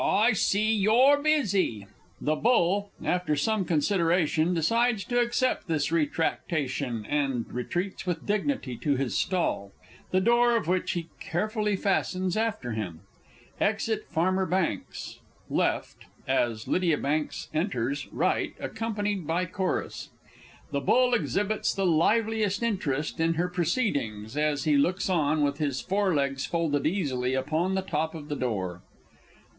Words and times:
I 0.03 0.33
see 0.33 0.71
you're 0.73 1.21
busy! 1.21 1.85
[_The 2.23 2.41
Bull, 2.41 2.89
after 3.05 3.35
some 3.35 3.65
consideration, 3.65 4.55
decides 4.55 5.03
to 5.03 5.19
accept 5.19 5.67
this 5.67 5.91
retractation, 5.91 7.05
and 7.07 7.45
retreats 7.53 8.07
with 8.07 8.25
dignity 8.25 8.77
to 8.77 8.95
his 8.95 9.15
stall, 9.15 9.73
the 10.09 10.19
door 10.19 10.55
of 10.57 10.67
which 10.67 10.93
he 10.93 11.09
carefully 11.19 11.75
fastens 11.75 12.35
after 12.35 12.71
him. 12.71 13.01
Exit_ 13.61 14.05
Farmer 14.07 14.47
BANKS, 14.47 15.19
L., 15.55 15.83
as 16.27 16.67
LYDIA 16.67 16.97
BANKS 16.97 17.47
enters 17.53 18.07
R. 18.11 18.23
_accompanied 18.59 19.27
by 19.27 19.45
Chorus. 19.45 20.09
The 20.71 20.81
Bull 20.81 21.13
exhibits 21.13 21.75
the 21.75 21.85
liveliest 21.85 22.63
interest 22.63 23.19
in 23.19 23.35
her 23.35 23.49
proceedings, 23.49 24.35
as 24.35 24.63
he 24.63 24.77
looks 24.77 25.11
on, 25.11 25.43
with 25.43 25.59
his 25.59 25.79
forelegs 25.79 26.43
folded 26.47 26.87
easily 26.87 27.35
upon 27.35 27.75
the 27.75 27.83
top 27.83 28.15
of 28.15 28.29
the 28.29 28.35
door. 28.35 28.81